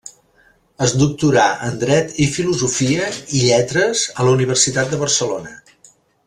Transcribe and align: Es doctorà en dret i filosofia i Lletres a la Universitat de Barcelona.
Es 0.85 0.93
doctorà 1.01 1.43
en 1.67 1.77
dret 1.83 2.15
i 2.25 2.27
filosofia 2.37 3.11
i 3.41 3.45
Lletres 3.45 4.03
a 4.15 4.27
la 4.29 4.35
Universitat 4.39 4.91
de 4.95 5.01
Barcelona. 5.05 5.55